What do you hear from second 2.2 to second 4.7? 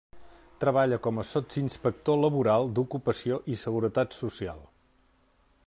laboral d'ocupació i seguretat social.